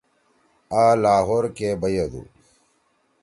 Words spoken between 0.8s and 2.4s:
آ لاہور کے بیدُو